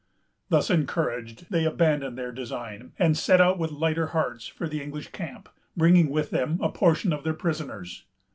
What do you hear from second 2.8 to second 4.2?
and set out with lighter